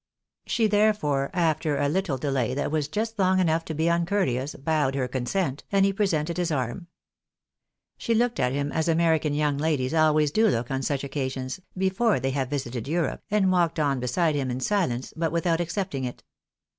She 0.47 0.65
therefore, 0.65 1.29
after 1.31 1.77
a 1.77 1.87
little 1.87 2.17
delay 2.17 2.55
that 2.55 2.71
was 2.71 2.87
just 2.87 3.19
long 3.19 3.39
enough 3.39 3.63
to 3.65 3.75
be 3.75 3.87
uncourteous, 3.87 4.55
bowed 4.55 4.95
her 4.95 5.07
consent, 5.07 5.63
and 5.71 5.85
he 5.85 5.93
presented 5.93 6.37
his 6.37 6.51
arm. 6.51 6.87
She 7.99 8.15
looked 8.15 8.39
at 8.39 8.51
him 8.51 8.71
as 8.71 8.87
American 8.87 9.35
young 9.35 9.59
ladies 9.59 9.93
always 9.93 10.31
do 10.31 10.47
look 10.47 10.71
on 10.71 10.81
such 10.81 11.03
occasions 11.03 11.59
(before 11.77 12.19
they 12.19 12.31
have 12.31 12.49
visited 12.49 12.87
Europe), 12.87 13.21
and 13.29 13.51
walked 13.51 13.79
on 13.79 13.99
beside 13.99 14.33
him 14.33 14.49
in 14.49 14.59
silence, 14.59 15.13
but 15.15 15.31
without 15.31 15.61
accepting 15.61 16.03
it. 16.05 16.23